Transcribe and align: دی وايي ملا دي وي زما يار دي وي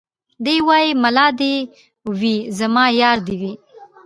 دی 0.43 0.55
وايي 0.67 0.89
ملا 1.03 1.27
دي 1.39 1.53
وي 2.19 2.35
زما 2.59 2.83
يار 2.99 3.17
دي 3.27 3.35
وي 3.41 3.53